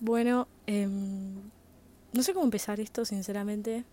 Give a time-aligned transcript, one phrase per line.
[0.00, 1.50] Bueno, em,
[2.12, 3.84] no sé cómo empezar esto, sinceramente.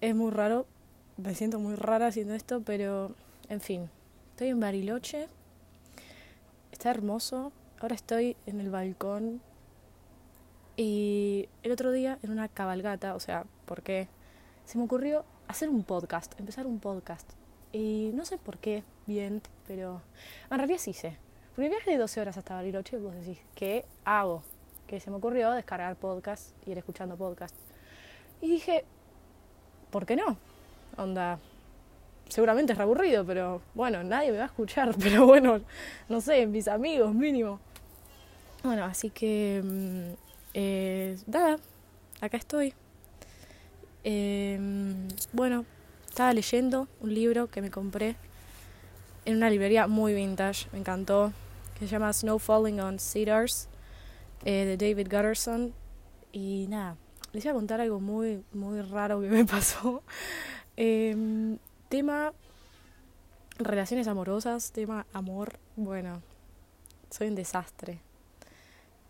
[0.00, 0.66] Es muy raro,
[1.16, 3.14] me siento muy rara haciendo esto, pero
[3.48, 3.88] en fin,
[4.30, 5.28] estoy en Bariloche,
[6.72, 9.40] está hermoso, ahora estoy en el balcón
[10.76, 14.08] y el otro día en una cabalgata, o sea, ¿por qué?
[14.64, 17.30] Se me ocurrió hacer un podcast, empezar un podcast.
[17.72, 20.02] Y no sé por qué, bien, pero
[20.50, 21.16] en realidad sí sé.
[21.54, 24.42] Porque viaje de 12 horas hasta Bariloche, vos decís, ¿qué hago?
[24.86, 27.54] Que se me ocurrió descargar podcast, ir escuchando podcast.
[28.40, 28.84] Y dije,
[29.90, 30.36] ¿por qué no?
[30.96, 31.38] Onda,
[32.28, 35.60] seguramente es aburrido, pero bueno, nadie me va a escuchar, pero bueno,
[36.08, 37.60] no sé, mis amigos mínimo.
[38.62, 40.14] Bueno, así que, mm,
[40.54, 41.58] eh, nada,
[42.20, 42.74] acá estoy.
[44.04, 44.58] Eh,
[45.32, 45.64] bueno,
[46.08, 48.16] estaba leyendo un libro que me compré
[49.24, 51.32] en una librería muy vintage, me encantó,
[51.78, 53.68] que se llama Snow Falling on Cedars,
[54.44, 55.72] eh, de David Gutterson.
[56.32, 56.96] Y nada,
[57.32, 60.02] les voy a contar algo muy, muy raro que me pasó.
[60.76, 61.56] Eh,
[61.88, 62.32] tema
[63.58, 65.58] relaciones amorosas, tema amor.
[65.76, 66.22] Bueno,
[67.10, 68.00] soy un desastre.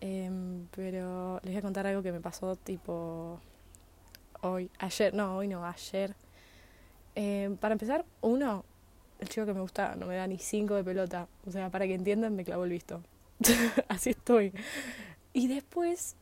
[0.00, 0.30] Eh,
[0.74, 3.40] pero les voy a contar algo que me pasó tipo
[4.42, 6.14] hoy, ayer, no, hoy no, ayer.
[7.14, 8.64] Eh, para empezar, uno,
[9.18, 11.28] el chico que me gusta no me da ni cinco de pelota.
[11.46, 13.02] O sea, para que entiendan, me clavó el visto.
[13.88, 14.52] Así estoy.
[15.36, 16.14] Y después,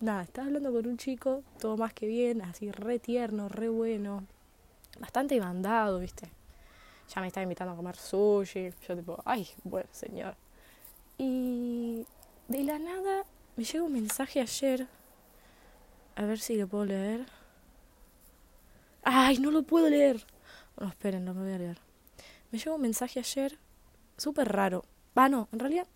[0.00, 4.24] nada, estaba hablando con un chico, todo más que bien, así re tierno, re bueno,
[5.00, 6.30] bastante mandado, ¿viste?
[7.12, 8.70] Ya me estaba invitando a comer sushi.
[8.86, 10.36] Yo, tipo, ay, bueno, señor.
[11.18, 12.06] Y
[12.46, 13.24] de la nada
[13.56, 14.86] me llegó un mensaje ayer.
[16.14, 17.26] A ver si lo puedo leer.
[19.02, 20.24] ¡Ay, no lo puedo leer!
[20.78, 21.78] No, esperen, no me voy a leer.
[22.52, 23.58] Me llegó un mensaje ayer
[24.16, 24.84] súper raro.
[25.16, 25.88] Ah, no, en realidad,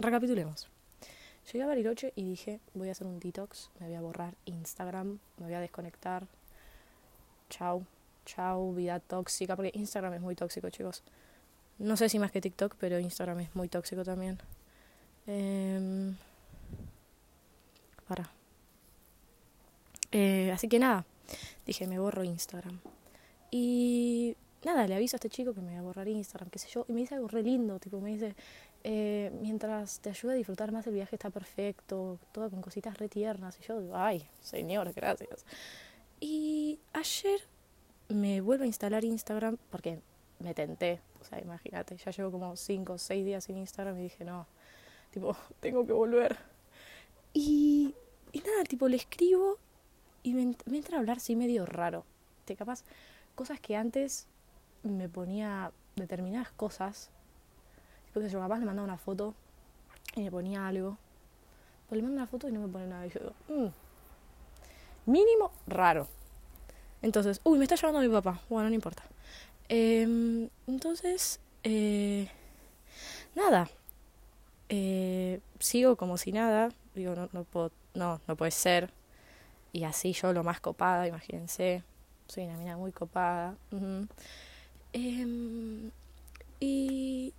[0.00, 0.68] recapitulemos.
[1.52, 5.18] Llegué a Bariloche y dije, voy a hacer un detox, me voy a borrar Instagram,
[5.38, 6.28] me voy a desconectar.
[7.48, 7.84] Chau,
[8.24, 11.02] chau, vida tóxica, porque Instagram es muy tóxico, chicos.
[11.78, 14.38] No sé si más que TikTok, pero Instagram es muy tóxico también.
[15.26, 16.14] Eh,
[18.06, 18.30] para.
[20.12, 21.04] Eh, así que nada,
[21.66, 22.78] dije, me borro Instagram.
[23.50, 26.68] Y nada, le aviso a este chico que me voy a borrar Instagram, qué sé
[26.68, 26.84] yo.
[26.88, 28.36] Y me dice algo re lindo, tipo, me dice,
[28.82, 33.08] eh, mientras te ayude a disfrutar más el viaje está perfecto, todo con cositas re
[33.08, 33.58] tiernas.
[33.60, 35.44] Y yo digo, ay, señor, gracias.
[36.20, 37.40] Y ayer
[38.08, 40.00] me vuelvo a instalar Instagram porque
[40.38, 41.00] me tenté.
[41.20, 44.46] O sea, imagínate, ya llevo como 5 o 6 días sin Instagram y dije, no,
[45.10, 46.36] tipo, tengo que volver.
[47.32, 47.94] Y,
[48.32, 49.58] y nada, tipo, le escribo
[50.22, 52.04] y me, me entra a hablar así medio raro.
[52.44, 52.84] Te capaz,
[53.34, 54.26] cosas que antes
[54.82, 57.10] me ponía determinadas cosas.
[58.10, 59.34] Tipo que yo capaz le mandaba una foto
[60.16, 60.98] y me ponía algo.
[61.88, 63.06] Pues le mando una foto y no me pone nada.
[63.06, 66.08] Y yo digo, mmm, mínimo raro.
[67.02, 68.40] Entonces, uy, me está llamando mi papá.
[68.48, 69.02] Bueno, no importa.
[69.68, 72.28] Eh, entonces, eh,
[73.34, 73.70] nada.
[74.68, 76.70] Eh, sigo como si nada.
[76.94, 78.92] Digo, no, no puedo, no, no puede ser.
[79.72, 81.84] Y así yo lo más copada, imagínense.
[82.26, 83.54] Soy una mina muy copada.
[83.72, 84.06] Uh.
[86.60, 87.32] y,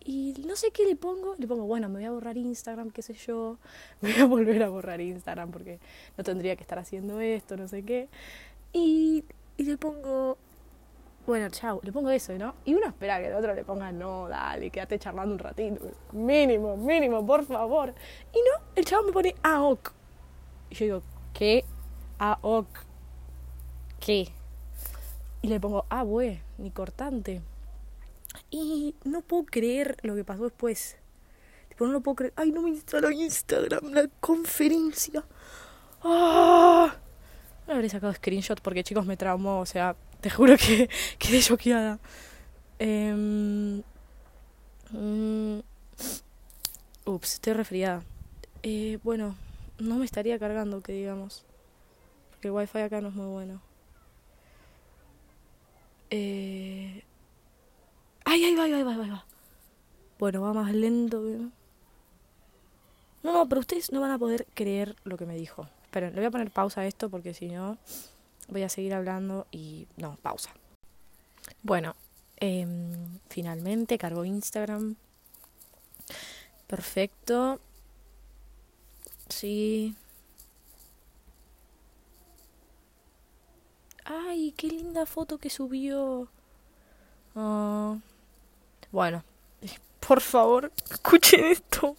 [0.00, 1.36] y no sé qué le pongo.
[1.38, 3.56] Le pongo, bueno, me voy a borrar Instagram, qué sé yo.
[4.00, 5.78] Me voy a volver a borrar Instagram porque
[6.18, 8.08] no tendría que estar haciendo esto, no sé qué.
[8.72, 9.24] Y,
[9.56, 10.36] y le pongo,
[11.26, 12.54] bueno, chao, le pongo eso, ¿no?
[12.64, 15.86] Y uno espera que el otro le ponga, no, dale, quédate charlando un ratito.
[16.12, 17.94] Mínimo, mínimo, por favor.
[18.34, 19.92] Y no, el chavo me pone AOK.
[20.70, 21.02] Y yo digo,
[21.32, 21.64] ¿qué?
[22.18, 22.66] AOK.
[24.00, 24.28] ¿Qué?
[25.42, 27.40] Y le pongo, ah, güey, ni cortante.
[28.50, 30.96] Y no puedo creer lo que pasó después.
[31.68, 32.32] Tipo, no lo puedo creer.
[32.36, 35.24] Ay, no me instaló Instagram, la conferencia.
[36.02, 36.96] ¡Ah!
[37.66, 39.60] No habré sacado screenshot porque, chicos, me traumó.
[39.60, 42.00] O sea, te juro que quedé choqueada.
[42.80, 43.82] Eh,
[44.90, 45.60] mm,
[47.04, 48.02] ups, estoy resfriada.
[48.62, 49.36] Eh, bueno,
[49.78, 51.44] no me estaría cargando, que digamos.
[52.30, 53.62] Porque el wifi acá no es muy bueno.
[56.10, 57.04] Eh...
[58.44, 59.24] ¡Ay, ay, va, va!
[60.18, 61.20] Bueno, va más lento.
[63.22, 65.68] No, no, pero ustedes no van a poder creer lo que me dijo.
[65.84, 67.78] Esperen, le voy a poner pausa a esto porque si no
[68.48, 69.86] voy a seguir hablando y...
[69.96, 70.50] No, pausa.
[71.62, 71.96] Bueno,
[72.38, 72.66] eh,
[73.28, 74.96] finalmente cargó Instagram.
[76.66, 77.60] Perfecto.
[79.28, 79.94] Sí.
[84.04, 86.28] Ay, qué linda foto que subió.
[87.34, 87.98] Oh.
[88.92, 89.24] Bueno,
[90.06, 91.88] por favor, escuchen esto.
[91.90, 91.96] O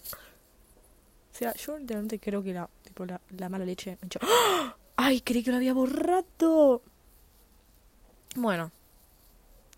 [1.33, 4.19] sea, yo literalmente creo que la, tipo, la, la mala leche me echó.
[4.21, 4.75] ¡Ah!
[4.97, 5.21] ¡Ay!
[5.21, 6.81] Creí que lo había borrado.
[8.35, 8.71] Bueno,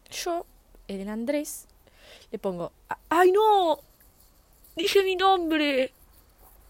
[0.09, 0.45] yo,
[0.87, 1.67] el Andrés,
[2.31, 2.71] le pongo.
[3.09, 3.79] ¡Ay, no!
[4.75, 5.93] Dije mi nombre.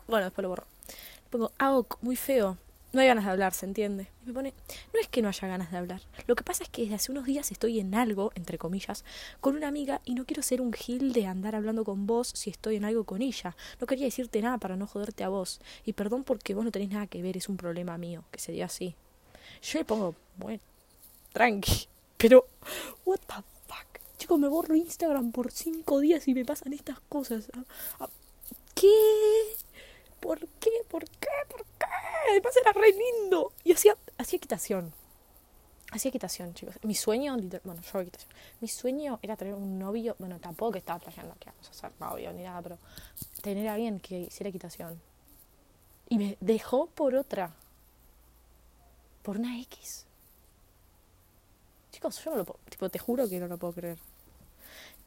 [0.07, 0.66] Bueno, después lo borro.
[0.88, 2.57] Le pongo AOC, muy feo.
[2.94, 4.07] No hay ganas de hablar, ¿se entiende?
[4.24, 4.54] Y me pone,
[4.94, 6.01] no es que no haya ganas de hablar.
[6.28, 9.04] Lo que pasa es que desde hace unos días estoy en algo, entre comillas,
[9.42, 12.51] con una amiga y no quiero ser un gil de andar hablando con vos si
[12.51, 13.56] estoy en algo con ella.
[13.81, 15.60] No quería decirte nada para no joderte a vos.
[15.86, 18.66] Y perdón porque vos no tenés nada que ver, es un problema mío, que sería
[18.66, 18.96] así.
[19.63, 20.62] Yo le pongo, bueno,
[21.31, 21.88] tranqui.
[22.18, 22.46] Pero,
[23.06, 24.00] what the fuck.
[24.19, 27.50] Chicos, me borro Instagram por cinco días y me pasan estas cosas.
[27.56, 27.63] Ah,
[28.01, 28.10] ah,
[28.75, 28.88] ¿Qué?
[30.19, 30.69] ¿Por qué?
[30.88, 31.28] ¿Por qué?
[31.50, 31.73] ¿Por qué?
[32.30, 33.54] Además era re lindo.
[33.63, 34.94] Y hacía, hacía equitación.
[35.92, 36.75] Hacía equitación, chicos.
[36.84, 38.31] Mi sueño, bueno, yo equitación.
[38.62, 42.34] Mi sueño era tener un novio, bueno, tampoco estaba trayendo que vamos a ser novio
[42.34, 42.78] ni nada, pero
[43.42, 45.00] tener a alguien que hiciera equitación.
[46.10, 47.54] Y me dejó por otra.
[49.22, 50.06] Por una X.
[51.92, 54.00] Chicos, yo no lo puedo, tipo, te juro que no lo puedo creer.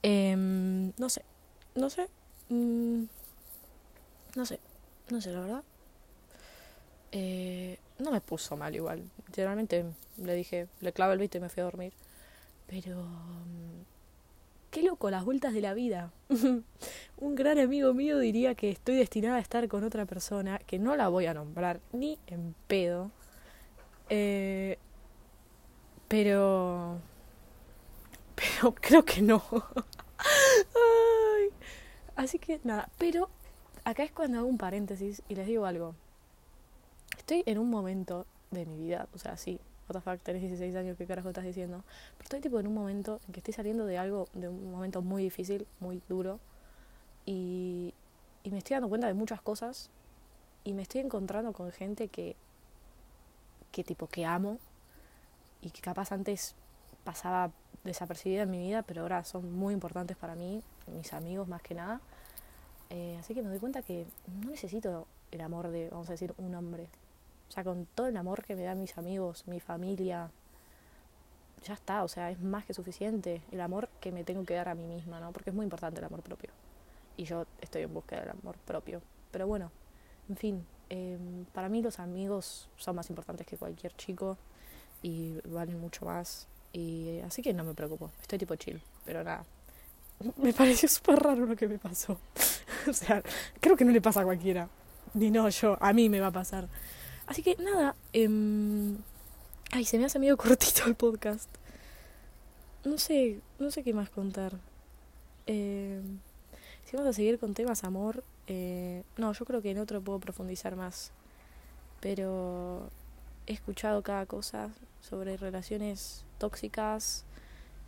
[0.03, 1.25] Eh, no sé,
[1.75, 2.09] no sé.
[2.49, 3.05] Mm,
[4.37, 4.61] no sé.
[5.11, 5.65] No sé, la verdad.
[7.19, 9.03] Eh, no me puso mal igual.
[9.27, 9.87] Literalmente
[10.19, 11.95] le dije, le clavo el visto y me fui a dormir.
[12.67, 13.03] Pero...
[13.03, 13.85] Mm,
[14.71, 16.13] qué loco, las vueltas de la vida.
[17.17, 20.95] Un gran amigo mío diría que estoy destinada a estar con otra persona, que no
[20.95, 23.11] la voy a nombrar ni en pedo.
[24.11, 24.77] Eh,
[26.09, 26.99] pero...
[28.35, 29.43] Pero creo que no.
[32.15, 33.31] Así que nada, pero
[33.85, 35.95] acá es cuando hago un paréntesis y les digo algo.
[37.27, 39.59] Estoy en un momento de mi vida, o sea, sí,
[39.89, 41.83] what the tenés 16 años, ¿qué carajo estás diciendo?
[42.13, 45.03] Pero estoy tipo en un momento en que estoy saliendo de algo, de un momento
[45.03, 46.39] muy difícil, muy duro,
[47.25, 47.95] y,
[48.45, 49.91] y me estoy dando cuenta de muchas cosas,
[50.63, 52.37] y me estoy encontrando con gente que,
[53.73, 54.61] que tipo, que amo,
[55.63, 56.55] y que capaz antes
[57.03, 57.51] pasaba
[57.83, 61.75] desapercibida en mi vida, pero ahora son muy importantes para mí, mis amigos más que
[61.75, 62.01] nada.
[62.91, 64.07] Eh, así que me doy cuenta que
[64.41, 66.87] no necesito el amor de, vamos a decir, un hombre.
[67.49, 70.31] O sea, con todo el amor que me dan mis amigos, mi familia,
[71.65, 74.69] ya está, o sea, es más que suficiente el amor que me tengo que dar
[74.69, 75.33] a mí misma, ¿no?
[75.33, 76.51] Porque es muy importante el amor propio.
[77.17, 79.01] Y yo estoy en búsqueda del amor propio.
[79.31, 79.71] Pero bueno,
[80.29, 84.37] en fin, em, para mí los amigos son más importantes que cualquier chico
[85.03, 86.47] y valen mucho más.
[86.73, 89.45] Y así que no me preocupo, estoy tipo chill, pero nada.
[90.37, 92.19] Me pareció súper raro lo que me pasó.
[92.89, 93.23] o sea,
[93.61, 94.69] creo que no le pasa a cualquiera.
[95.15, 96.69] Ni no yo, a mí me va a pasar.
[97.27, 98.29] Así que nada, eh,
[99.73, 101.49] ay, se me hace medio cortito el podcast.
[102.85, 104.53] No sé, no sé qué más contar.
[105.47, 106.01] Eh,
[106.85, 110.21] si vamos a seguir con temas amor, eh, no, yo creo que en otro puedo
[110.21, 111.11] profundizar más.
[112.01, 112.91] Pero
[113.47, 114.71] he escuchado cada cosa
[115.01, 117.25] sobre relaciones tóxicas,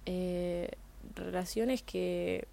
[0.06, 0.70] eh,
[1.14, 2.46] relaciones que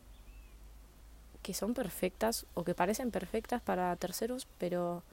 [1.41, 5.03] que son perfectas o que parecen perfectas para terceros, pero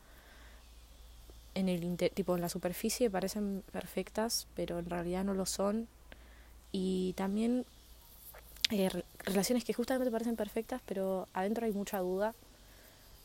[1.55, 5.89] en el tipo en la superficie parecen perfectas, pero en realidad no lo son.
[6.73, 7.67] Y también
[8.71, 12.35] eh, relaciones que justamente parecen perfectas, pero adentro hay mucha duda.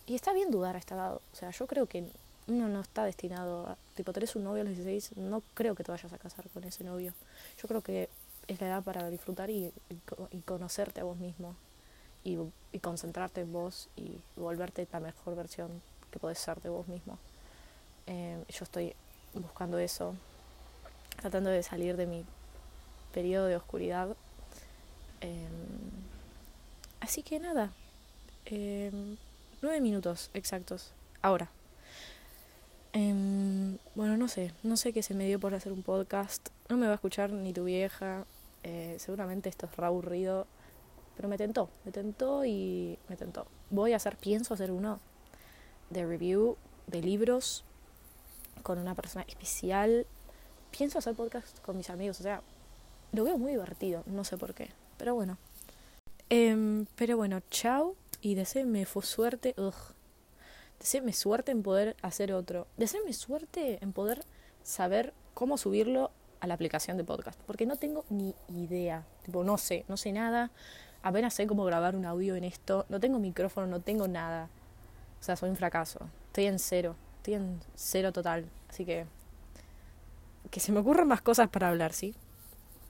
[0.05, 1.21] Y está bien dudar a esta lado.
[1.33, 2.05] O sea, yo creo que
[2.47, 5.83] uno no está destinado a, tipo, tenés un novio a los 16, no creo que
[5.83, 7.13] te vayas a casar con ese novio.
[7.61, 8.09] Yo creo que
[8.47, 9.71] es la edad para disfrutar y,
[10.31, 11.55] y conocerte a vos mismo
[12.23, 12.37] y,
[12.71, 15.81] y, concentrarte en vos y volverte la mejor versión
[16.11, 17.17] que podés ser de vos mismo.
[18.07, 18.93] Eh, yo estoy
[19.33, 20.15] buscando eso,
[21.21, 22.25] tratando de salir de mi
[23.13, 24.15] periodo de oscuridad.
[25.21, 25.47] Eh,
[26.99, 27.71] así que nada,
[28.45, 28.91] eh,
[29.61, 31.49] nueve minutos exactos, ahora.
[33.95, 36.49] bueno, no sé, no sé qué se me dio por hacer un podcast.
[36.69, 38.25] No me va a escuchar ni tu vieja.
[38.97, 40.47] seguramente esto es aburrido
[41.17, 43.47] pero me tentó, me tentó y me tentó.
[43.71, 44.99] Voy a hacer, pienso hacer uno
[45.89, 47.65] de review de libros
[48.63, 50.05] con una persona especial.
[50.71, 52.41] Pienso hacer podcast con mis amigos, o sea,
[53.13, 55.37] lo veo muy divertido, no sé por qué, pero bueno.
[56.29, 59.55] Eh, pero bueno, chao y deseenme fue suerte.
[60.79, 62.67] Deseenme suerte en poder hacer otro.
[62.77, 64.23] Deseenme suerte en poder
[64.63, 69.57] saber cómo subirlo a la aplicación de podcast, porque no tengo ni idea, tipo, no
[69.57, 70.51] sé, no sé nada,
[71.01, 74.49] apenas sé cómo grabar un audio en esto, no tengo micrófono, no tengo nada.
[75.19, 75.99] O sea, soy un fracaso.
[76.27, 76.95] Estoy en cero,
[77.33, 78.45] en cero total.
[78.69, 79.05] Así que
[80.51, 82.15] que se me ocurran más cosas para hablar, ¿sí?